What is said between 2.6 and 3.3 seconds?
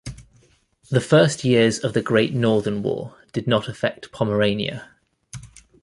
War